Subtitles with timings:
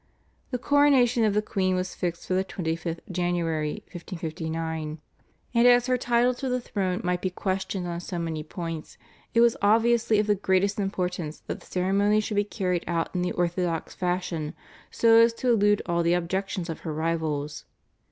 [0.49, 4.97] The coronation of the queen was fixed for the 25th January (1559),
[5.53, 8.97] and as her title to the throne might be questioned on so many points,
[9.35, 13.21] it was obviously of the greatest importance that the ceremony should be carried out in
[13.21, 14.55] the orthodox fashion
[14.89, 17.65] so as to elude all the objections of her rivals.